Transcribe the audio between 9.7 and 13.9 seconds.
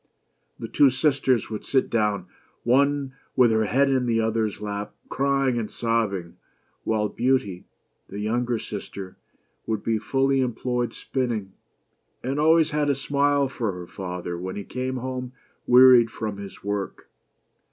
be fully employed spinning; and always had a smile for her